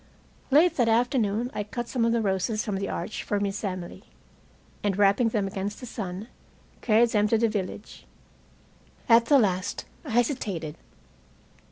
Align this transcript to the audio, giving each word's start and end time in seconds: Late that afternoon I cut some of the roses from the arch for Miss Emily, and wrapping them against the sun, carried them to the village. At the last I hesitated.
Late 0.49 0.77
that 0.77 0.89
afternoon 0.89 1.51
I 1.53 1.63
cut 1.63 1.87
some 1.87 2.05
of 2.05 2.11
the 2.11 2.21
roses 2.23 2.65
from 2.65 2.77
the 2.77 2.89
arch 2.89 3.21
for 3.23 3.39
Miss 3.39 3.63
Emily, 3.63 4.01
and 4.83 4.97
wrapping 4.97 5.29
them 5.29 5.45
against 5.45 5.79
the 5.79 5.85
sun, 5.85 6.27
carried 6.81 7.11
them 7.11 7.27
to 7.27 7.37
the 7.37 7.47
village. 7.47 8.07
At 9.07 9.25
the 9.25 9.37
last 9.37 9.85
I 10.03 10.09
hesitated. 10.09 10.75